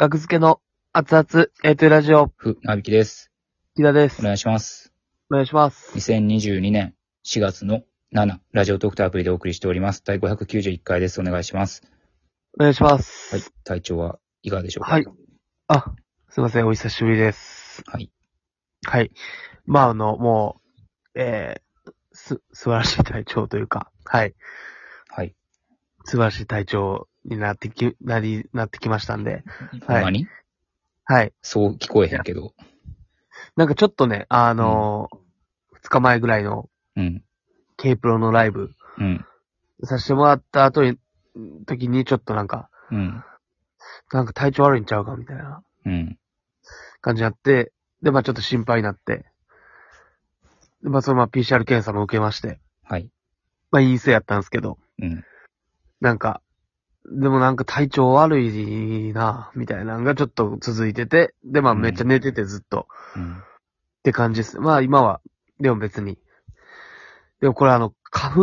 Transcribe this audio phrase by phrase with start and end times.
[0.00, 0.60] 学付けの
[0.92, 3.32] 熱々、えーと、ラジオ、ふ、なびきです。
[3.74, 4.22] 木田ですお。
[4.22, 4.92] 願いします。
[5.28, 5.90] お願いします。
[5.98, 6.94] 2022年
[7.26, 7.82] 4月の
[8.14, 10.04] 7、ラジオトークとアプリでお送りしております。
[10.04, 11.20] 第591回です。
[11.20, 11.82] お願いします。
[12.56, 13.34] お願いします。
[13.34, 13.44] はい。
[13.64, 14.92] 体調はいかがでしょうか？
[14.92, 15.06] はい。
[15.66, 15.92] あ、
[16.30, 17.82] すいません、お久しぶりです。
[17.84, 18.12] はい。
[18.86, 19.10] はい。
[19.66, 20.60] まあ、あの、も
[21.16, 24.36] う、えー、す、素晴らしい体調というか、はい。
[25.08, 25.34] はい。
[26.04, 29.42] 素晴らしい体調になってき、なり、なってきましたんで、
[29.86, 30.26] はいほんまに？
[31.04, 31.32] はい。
[31.42, 32.52] そう聞こえへんけど。
[33.56, 37.24] なんかちょっとね、あのー、2日前ぐらいのうん。
[37.76, 39.24] K プロのライブうん。
[39.84, 40.98] させてもらった後に、
[41.66, 43.24] 時にちょっとなんか、うん。
[44.12, 46.18] なんか体調悪いんちゃうかみたいなうん。
[47.00, 47.72] 感じになって、
[48.02, 49.24] で、まあちょっと心配になって、
[50.82, 53.10] で、まあそのまま PCR 検査も受けまして、はい。
[53.70, 55.24] まあ陰性やったんですけど、うん。
[56.00, 56.42] なんか、
[57.10, 63.38] でもなんか体調悪いな、みたいなのがちょっと続いてて、で、まあうんめっちゃ寝ててずっと、うん。
[63.38, 63.40] っ
[64.02, 64.60] て感じです。
[64.60, 65.20] まあ今は、
[65.60, 66.18] でも別に。
[67.40, 68.34] でもこれあの、花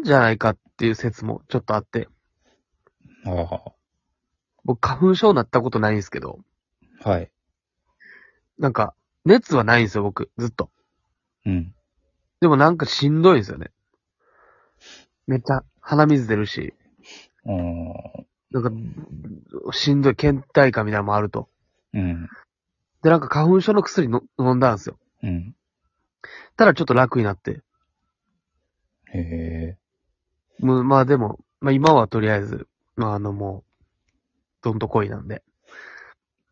[0.00, 2.08] 粉じゃないかっていう説もちょっとあって、
[3.24, 3.72] ああ。
[4.64, 6.40] 僕花粉症になったことないんですけど、
[7.02, 7.30] はい。
[8.58, 8.94] なんか、
[9.24, 10.70] 熱はないんですよ、僕、ずっと。
[11.44, 11.74] うん。
[12.40, 13.70] でもなんかしんどいんですよね。
[15.26, 16.74] めっちゃ鼻水出るし、
[17.46, 17.52] あ
[18.20, 18.24] あ。
[18.50, 21.48] なんか、しんどい、倦怠感みたいなのもあると。
[21.92, 22.28] うん。
[23.02, 24.98] で、なんか花粉症の薬の飲んだんですよ。
[25.22, 25.54] うん。
[26.56, 27.62] ただちょっと楽になって。
[29.12, 29.76] へえ。
[30.58, 32.66] もうまあでも、まあ今はとりあえず、
[32.96, 33.84] まああのもう、
[34.62, 35.42] どんとこいなんで。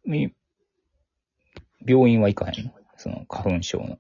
[0.05, 0.33] み、
[1.87, 2.73] 病院は行かへんの？
[2.97, 3.99] その花粉症の。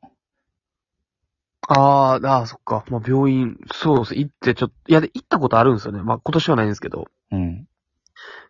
[1.68, 2.84] あー、あーそっか。
[2.90, 4.14] まあ病院、そうです。
[4.14, 6.02] 行ってちょっと、いや、で行ったことあるんですよね。
[6.02, 7.06] まあ今年はないんですけど。
[7.30, 7.68] うん。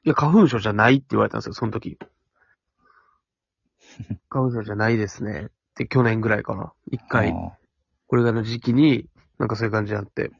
[0.04, 1.98] いや、花粉症じゃないって言われたんですよ、その時。
[4.28, 5.48] 花粉症じゃないですね。
[5.76, 6.72] で、去年ぐらいかな。
[6.90, 7.58] 一回、ああ
[8.06, 9.08] これぐらいの時期に、
[9.38, 10.30] なんかそういう感じになって。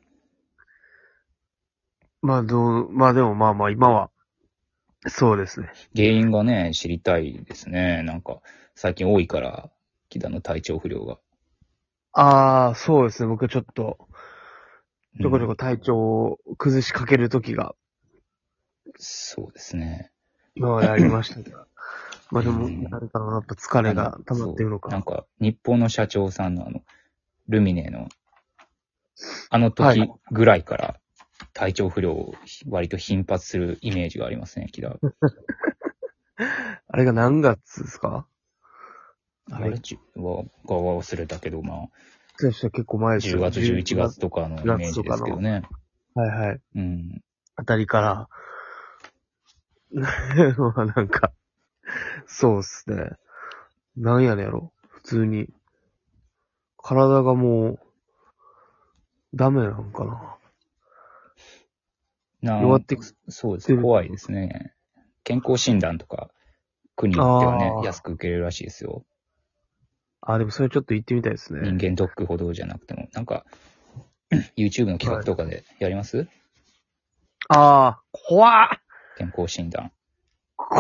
[2.23, 4.11] まあ、どう、まあでもまあまあ今は、
[5.07, 5.71] そうですね。
[5.95, 8.03] 原因がね、知りたいですね。
[8.03, 8.41] なんか、
[8.75, 9.71] 最近多いから、
[10.09, 11.19] 木田の体調不良が。
[12.15, 13.29] ああ、そうですね。
[13.29, 14.09] 僕ちょっと、
[15.21, 17.75] ちょこちょうんこ体調を崩しかける時が、
[18.97, 20.13] そうですね。
[20.55, 21.59] 今までありましたけど。
[22.31, 24.91] まあでも、うんなんかな、やっぱ疲れが溜まってるのか。
[24.91, 26.83] そうなんか、日本の社長さんのあの、
[27.49, 28.09] ルミネの、
[29.51, 31.01] あのはい時ぐらいから、
[31.53, 32.35] 体調不良を
[32.69, 34.97] 割と頻発するイメージがありますね、木田。
[36.89, 38.27] あれが何月ですか？
[39.51, 39.79] あれ？
[39.79, 41.89] じは、が忘れたけど、まあ、
[42.37, 44.19] そうしたら結構前です10よ月、11月。
[44.19, 45.63] とかのイメージですけどね。
[46.15, 46.61] はいはい。
[46.77, 47.23] うん。
[47.57, 48.29] あたりから、
[49.95, 51.33] まあなんか、
[52.27, 53.11] そうっすね。
[53.97, 54.73] なんやねやろ。
[54.89, 55.49] 普通に。
[56.79, 57.79] 体がもう、
[59.35, 60.37] ダメなんかな。
[62.43, 63.77] な弱ってくそうです。
[63.77, 64.75] 怖いですね。
[65.23, 66.31] 健康診断とか、
[66.97, 69.05] 国によってはね安く受けれるらしいですよ。
[70.27, 71.61] あ、でもそれちょっと言ってみたいですね。
[71.63, 73.09] 人間ドックほどじゃなくても。
[73.13, 73.45] なんか、
[74.57, 76.29] YouTube の企画とかでやります、
[77.49, 78.69] ああ、怖っ
[79.17, 79.93] 健康診断。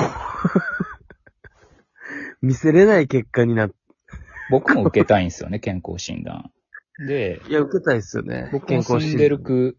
[2.43, 3.71] 見せれない結果になっ
[4.51, 6.51] 僕も受けたいんですよね、健康診断。
[7.07, 8.49] で、いや、受けたいっすよね。
[8.53, 9.77] 僕の住んでる区、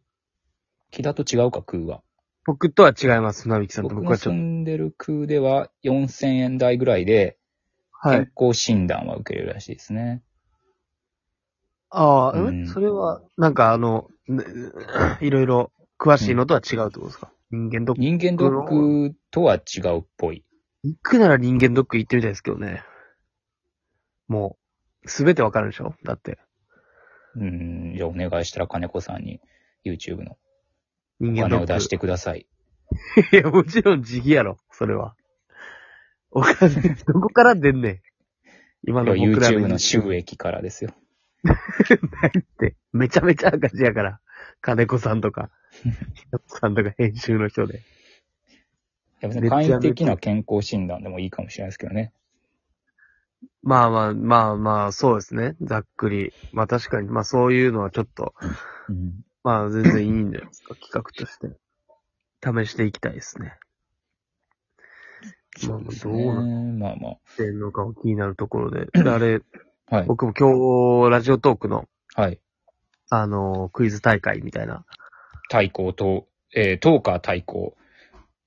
[0.92, 2.02] 木田と違うか、区は。
[2.46, 3.96] 僕とは違います、船引さんと。
[3.96, 7.38] 僕はちょっんでる区では4000円台ぐらいで、と。
[8.02, 8.32] はい健。
[8.48, 10.24] 康診断は受けれるらしいですね。
[11.90, 14.44] ああ、うんんそれは、なんかあの、ね
[15.22, 18.02] いろいろ詳しいのとは違うってことですか、人間ドック？
[18.02, 20.44] 人間ドックとは違うっぽい。
[20.84, 22.84] 行くなら人間ドック行ってみたいですけどね。
[24.28, 24.58] も
[25.04, 25.96] う、すべてわかるでしょ？
[26.04, 26.38] だって。
[27.36, 29.40] うん、じゃあお願いしたら金子さんに
[29.86, 30.38] YouTube の
[31.20, 31.66] 人お間ドック。
[31.68, 32.48] 金を出してください。
[33.32, 35.16] いや、もちろん自費やろ、それは。
[36.36, 38.02] お金、どこから出んねん。
[38.86, 40.92] 今の僕ら YouTube の収益からですよ。
[41.44, 44.20] ないって、めちゃめちゃ赤字やから。
[44.60, 45.50] 金子さんとか、
[45.82, 47.78] ひろこさんとか編集の人で。
[47.78, 47.82] い
[49.22, 52.12] や別に簡易的な健康診断でもいいかもしれないですけどね。
[53.64, 55.56] まあまあ、まあまあ、そうですね。
[55.62, 56.34] ざっくり。
[56.52, 58.34] まあ確かに、まあそういうのはちょっと、
[58.90, 59.24] うん。
[59.42, 61.48] まあ全然いいんじゃないですか、企画として。
[62.44, 63.58] 試していきたいですね。
[65.68, 68.88] まあまあ、どうなっねまあまてんのか気になるところで。
[69.04, 69.42] であれ、
[69.90, 69.96] あ。
[69.96, 70.06] はい。
[70.06, 72.40] 僕も今日、ラジオトークの、はい。
[73.10, 74.86] あの、クイズ大会みたいな。
[75.50, 77.76] 対抗と、えー、トーカー対抗、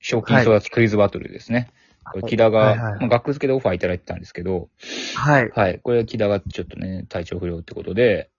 [0.00, 1.70] 賞金争奪クイズバトルですね。
[2.10, 4.68] これ、木田が、はいはいまあ学付けでオファーいただいてたんですけど、
[5.14, 5.50] はい。
[5.54, 5.80] はい。
[5.80, 8.30] これ、木田がちょっとね、体調不良ってことで、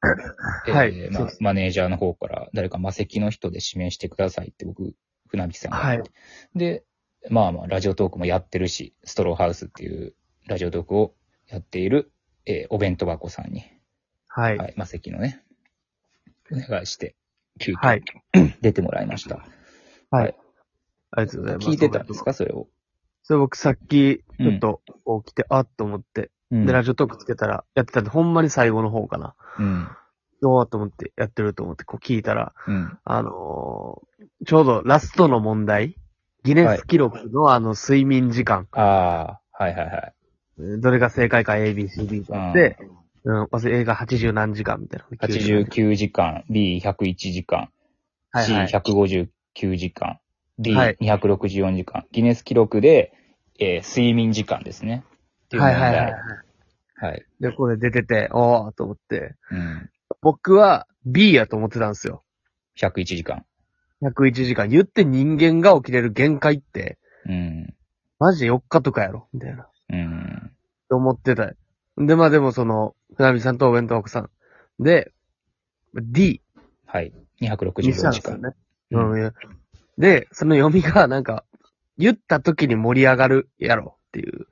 [0.66, 4.94] はいえーまあそうで、マネージャーの方から、誰か魔石の人で指名してくださいって僕、
[5.28, 5.78] 船木さんが。
[5.78, 6.02] はい。
[6.56, 6.84] で、
[7.30, 10.14] まあまあ、ラジオトークもやってるし、ストローハウスっていう
[10.48, 11.14] ラジオトークを
[11.48, 12.12] やっている、
[12.46, 13.64] えーお弁当箱さんに、
[14.28, 14.58] はい。
[14.58, 15.44] はい、魔石のね、
[16.52, 17.16] お願いして、
[17.60, 18.04] 急遽はい。
[18.62, 19.46] 出てもらいました。
[20.12, 20.36] はい。
[21.12, 21.68] ありがとうございます。
[21.70, 22.34] 聞いてたんですか？
[22.34, 22.68] それを。
[23.24, 24.82] それ僕さっき、ちょっと
[25.26, 29.36] 起きて、あっと思って、うんで、ラジオトークつけたら、やってたんで、ほんまに最後の方かな。
[29.60, 29.88] うん。
[30.42, 32.98] おーっと思って、やってると思って、こう聞いたら、うん。
[33.04, 35.96] あのーちょうどラストの問題、
[36.44, 40.14] ギネス記録のあの睡眠時間、ああ、はいはいはい。
[40.82, 42.78] どれが正解か A, B, C, D があって、
[43.24, 45.06] うん、忘れ映画80何時間みたいな。
[45.18, 47.70] 89時間、B101 時間、
[48.32, 50.20] はいはい C159 時間、
[50.76, 53.14] はい D264 時間、ギネス記録で、
[53.60, 55.04] えー睡眠時間ですね。
[55.46, 55.82] っていう問題。
[55.82, 56.14] はいはいはい。
[57.02, 57.26] はい。
[57.40, 59.90] で、これ出てて、おーと思って、うん。
[60.22, 62.24] 僕は B やと思ってたんですよ。
[62.78, 63.46] 101時間。
[64.02, 64.68] 101時間。
[64.68, 67.74] 言って人間が起きれる限界って、うん。
[68.20, 69.68] マジで4日とかやろみたいな。
[69.90, 70.52] うん。
[70.90, 71.54] と思ってた。
[71.98, 74.30] で、まあでもその、船見さんとお弁当箱さん。
[74.80, 75.12] で、
[75.94, 76.42] D
[76.86, 77.14] はい。
[77.40, 78.38] にした264時間。
[78.38, 79.14] んですよね。
[79.14, 79.34] うんうん。
[79.98, 81.44] で、その読みがなんか、
[81.98, 84.48] 言った時に盛り上がるやろっていう。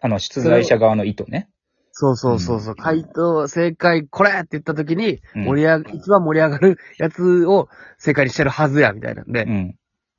[0.00, 1.48] あの、出題者側の意図ね。
[1.92, 2.74] そうそうそうそう。
[2.74, 7.68] 回答、正解、これって言った時に、うん盛り上が、一番盛り上がるやつを
[7.98, 9.76] 正解にしてるはずや、みたいなんで、うん。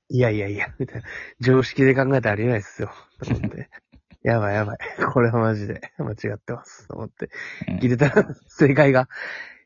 [0.09, 1.07] いやいやいや、みたいな。
[1.39, 2.91] 常識で考えたらありえないですよ。
[3.23, 3.69] と思って。
[4.21, 4.77] やばいやばい。
[5.11, 6.87] これはマジで間違ってます。
[6.87, 7.29] と思って。
[7.67, 9.09] うん聞いてたら、正解が、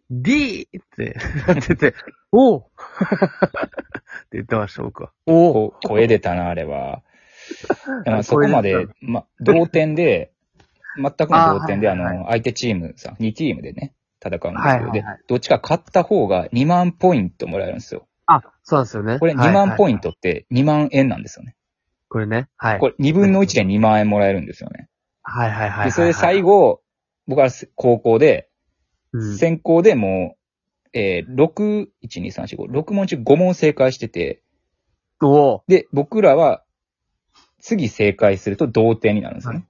[0.10, 0.63] D!
[0.63, 1.94] ってなってて、
[2.31, 5.12] おうって言ってました、僕は。
[5.25, 7.03] おうこ声出たな、あれは。
[8.24, 10.31] そこまでま、同点で、
[10.98, 18.08] 全くの同点で、ああーはいはいの、相手チームさ、2チームでね、戦うんですけど、はいはいはいで、どっちか勝った方が2万ポイントもらえるんですよ。
[18.26, 19.20] あ、そうなんですよね。
[19.20, 20.12] これ2万ポイント。
[20.12, 21.56] トって2万円なんですよね。
[22.10, 22.50] これね。
[22.58, 22.80] はい。
[22.80, 24.90] これ2分の1で2万円もらえるんですよね。
[25.24, 25.86] はいはいはいはい。
[25.86, 26.82] で、それで最後、
[27.28, 28.50] 僕は高校で、
[29.12, 30.36] うん、先行でも
[30.94, 34.42] う、えー、6、1、2、3、4、5、6問中5問正解してて、
[35.68, 36.64] で、僕らは、
[37.60, 39.66] 次正解すると同点になるんですよね。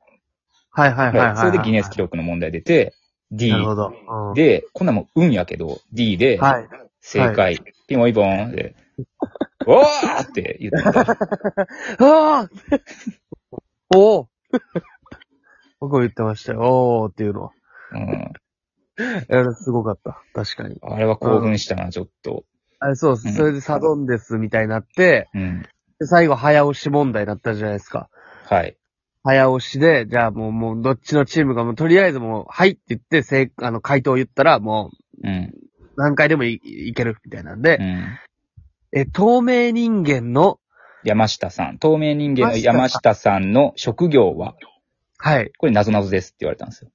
[0.78, 1.38] はいはいはいはい、はい。
[1.38, 2.94] それでギネス記録の問題出て、
[3.32, 3.94] D なるほど。
[4.30, 6.70] うん、で、こんなもん運やけど、D で、はい。
[7.02, 8.76] 正解、ピンポンピンで、
[9.66, 11.12] おーって言ってた。
[12.00, 12.50] あ あ
[13.96, 14.30] お お
[15.80, 16.60] 僕も言ってましたよ。
[16.62, 17.52] おーっていうのは。
[17.94, 18.34] うん、
[19.30, 20.22] あれすごかった。
[20.34, 20.78] 確かに。
[20.82, 22.44] あれは興奮したな、ちょっと。
[22.80, 23.28] あれそうです。
[23.30, 25.64] うんそれでサドンデスみたいになって、うん。
[26.00, 28.10] で最後早押し問題になったじゃないですか。
[28.46, 28.78] はい。
[29.28, 34.92] 早押しで、じゃあもう、もう、どっちのチームがもう、とりあえずもう、はいって言って、せい、あの、回答を言ったら、も
[35.22, 35.30] うん。
[35.30, 35.54] う、
[35.98, 38.20] 何回でもいいける、みたいなんでう、ん。
[38.94, 40.60] え、透明人間の、
[41.04, 41.78] 山下さん。
[41.78, 44.56] 透明人間の山下さんの職業は、
[45.18, 45.52] はい。
[45.58, 46.92] これ謎々ですって言われたんですよ。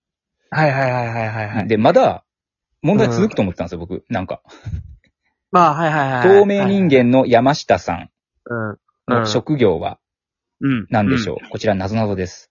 [0.48, 1.68] はいはいはいはいはい、はい。
[1.68, 2.24] で、まだ、
[2.80, 4.04] 問題続くと思ってたんですよ、僕。
[4.08, 4.40] なんか。
[5.50, 6.40] まあ、はいはいはい。
[6.40, 8.10] 透明人間の山下さん
[8.46, 8.70] 間。
[8.70, 8.78] うん。
[9.20, 9.98] の職業は？
[10.62, 10.86] うん。
[10.90, 12.50] 何でしょう、こちら謎々です。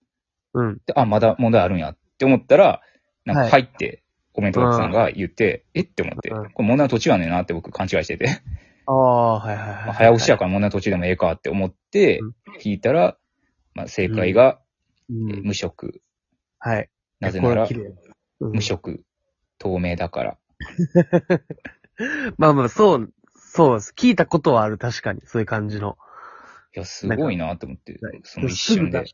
[0.54, 0.78] うん。
[0.94, 2.80] あ、まだ問題あるんやって思ったら、
[3.24, 4.02] なんかはい入って、
[4.32, 8.40] コメントさんが言って、えって思って、うんこれ問題の途中やねんなって僕勘違いしてて、
[8.86, 9.74] ああ、はいはいはい。
[9.86, 13.16] まあ早押しやから問題の途中でもええかって思ってうん、聞いたら、
[13.74, 14.58] まあ、正解が、
[15.08, 16.02] うんえー無色。
[16.58, 16.88] はい。
[17.20, 17.94] なぜならこれ、綺麗
[18.40, 19.04] うん無色、
[19.58, 20.38] 透明だから。
[22.38, 23.94] まあまあ、そう、そうです。
[23.96, 25.20] 聞いたことはある、確かに。
[25.24, 25.98] そういう感じの。
[26.74, 29.04] いや、すごいなって思ってはい、その一瞬で。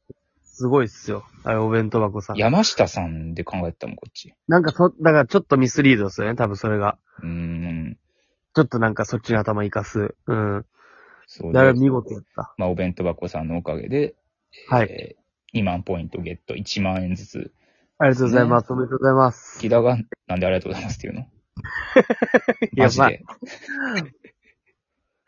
[0.42, 1.24] すごいっすよ。
[1.44, 2.36] あれ、お弁当箱さん。
[2.36, 4.34] 山下さんで考えてたもん、こっち。
[4.48, 6.98] なんかそ、だからちょっとミスリードですよね、多分それが。
[7.22, 7.98] うーん。
[8.54, 10.14] ちょっとなんかそっちに頭活かす。
[10.26, 10.66] うん。
[11.26, 12.54] そうだからで、見事やった。
[12.56, 14.14] まあ、お弁当箱さんのおかげで、
[14.68, 15.18] はいえー
[15.54, 17.52] 2万ポイントゲット、1万円ずつ。
[17.98, 18.72] ありがとうございます。
[18.72, 19.58] おめでとうございます。
[19.60, 19.96] 木田が、
[20.26, 21.20] なんでありがとうございますっていうの？
[22.72, 23.24] いやマジで。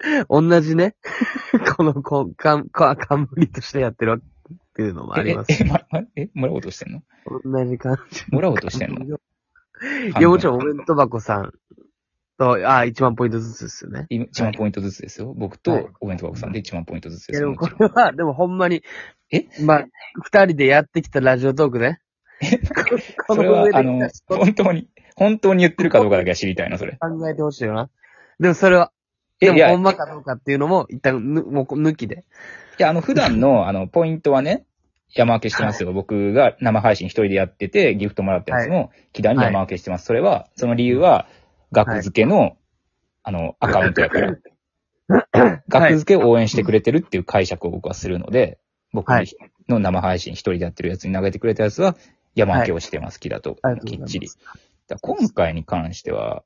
[0.28, 0.95] 同じね、
[1.76, 5.52] この、こう、かん、か、冠としてやってるっていうのもあります。
[5.52, 7.02] え、え、ま、まえ、もらおうとしてんの？
[7.45, 8.25] 同じ感じ。
[8.30, 9.04] もらおうとしてんの？
[9.04, 9.09] い
[10.21, 11.52] や、もちろんお弁当箱さん
[12.38, 14.07] と、あ、1万ポイントずつですよね。
[14.11, 15.35] 1万ポイントずつですよ。
[15.37, 17.49] 僕はいとお弁当箱さんで1万ポイントずついや、ですよ。
[17.50, 18.83] でもこれは、でもほんまに、
[19.30, 19.47] え？
[19.62, 19.87] まあ、
[20.23, 22.00] 二人でやってきたラジオトークね。
[23.28, 26.97] こそれはあの、本当に、本当に言ってるかどうかだけは知りたいな、それ。
[26.99, 27.90] 考えてほしいよな。
[28.38, 28.92] でもそれは、
[29.40, 32.25] でもほいんまかどうかっていうのも、一旦ぬ、もう抜きで。
[32.80, 34.64] や、あの、普段の、 あの、ポイントはね、
[35.12, 35.92] 山分けしてますよ。
[35.94, 40.06] 僕が生配信一人でやってて、ギフトもらったやつも、木田に山分けしてます。
[40.06, 41.26] それは、その理由は、
[41.73, 42.56] 額付けの、
[43.23, 44.37] あの、アカウントやから。
[45.68, 48.59] 額付けを応援してくれてるっていう解釈を僕はするので、
[48.92, 49.26] 僕はい
[49.68, 51.97] の生配信一人でやってるやつに投げてくれたやつは、
[52.35, 54.28] 山分けをしてます、木田ときっちり。
[55.00, 56.42] 今回に関しては、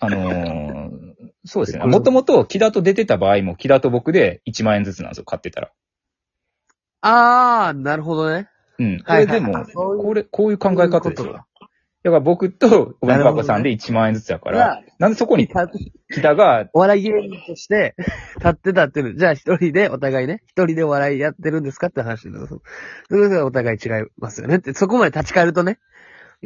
[0.00, 1.09] あのー
[1.44, 1.84] そうですね。
[1.84, 5.70] もともと木田と出てた場合も、木田と僕で1万円ずつなんですよ、買ってたら。
[7.02, 8.48] あー、なるほどね。
[8.78, 9.02] うん。
[9.02, 11.44] これでも、これ、こういう考え方ですよ。
[12.02, 15.68] だから僕とお弁当箱さんで1万円ずつだかなるら、なんでそこにか
[16.10, 17.94] 木田が、お笑い芸人として
[18.36, 19.18] 立ってたっていうの。
[19.18, 22.46] じゃあ一人でお互いね、一人でお笑いやってるんですかって話です。
[23.10, 25.78] それがお互い違いますよねって、そこまで立ち返るとね、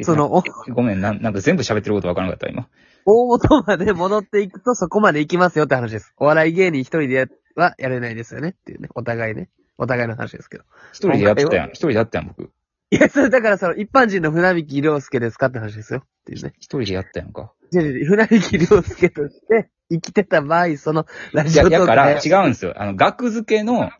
[0.03, 2.67] その、おごめん、なんなんか全部喋ってることわからなかった、今。
[3.05, 6.13] 大元まで戻っていくとそこまで行きますよって話です。
[6.17, 8.89] お笑い芸人一人でやはやれないですよねっていうね。
[8.95, 9.49] お互いね。
[9.77, 10.63] お互いの話ですけど。
[10.91, 11.69] 一人でやってたやん。
[11.69, 12.51] 一人でやったやん、僕。
[12.91, 15.99] いや、それだからその一般人の船引亮介ですかって話ですよ。
[15.99, 16.53] っていうね。
[16.57, 17.53] 一人でやったやんか。
[17.71, 22.73] 船引亮介として生きてた場合、そのラジオトークだから違でうんですよ。
[22.75, 23.91] あの、額付けの、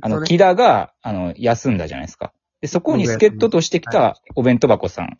[0.00, 2.32] あの、ね木田が、あの、休んだじゃないですか。
[2.60, 5.18] で、そこに助っ人としてきたお弁当箱さん。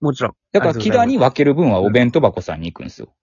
[0.00, 0.32] もちろん。
[0.52, 3.14] だから、木田に分ける分はお弁当箱さんに行くんですよ。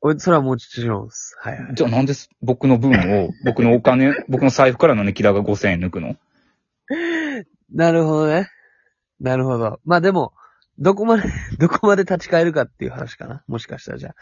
[0.00, 1.36] おそれはもちろんです。
[1.40, 1.74] はいはい。
[1.74, 2.90] じゃあなんです僕の分
[3.24, 6.16] を、 僕のお金、僕の財布からのね、木田が5000円抜くの？
[7.72, 8.48] なるほどね。
[9.20, 9.80] なるほど。
[9.84, 10.32] まあでも、
[10.78, 11.22] どこまで、
[11.58, 13.44] どこまで立ち返るかっていう話かな。
[13.46, 14.14] もしかしたらじゃあ。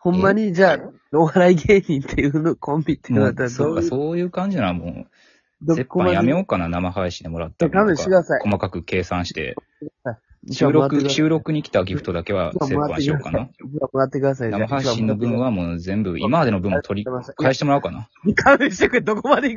[0.00, 0.78] ほんまに、じゃあ、
[1.12, 5.06] お笑い芸人っていうの、コンビっていうのだったら、そどういう、そういう感じならもう、
[5.60, 6.12] ど折半こまで？
[6.14, 9.56] やめようかな、生配信でもらった勘弁してください細かく計算して、
[10.50, 13.40] 収録、収録に来たギフトだけは折半しようかな。。
[13.40, 14.50] じゃあもらってください。
[14.50, 18.08] 生配信の分はもう全部、今までの分も取り、返してもらおうかな。
[18.34, 19.56] 勘弁してくれ、どこまで行